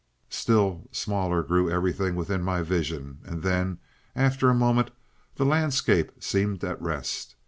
[0.31, 3.77] "Still smaller grew everything within my vision, and then,
[4.15, 4.89] after a moment,
[5.35, 7.35] the landscape seemed at rest.